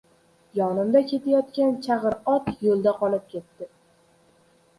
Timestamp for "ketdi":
3.37-3.71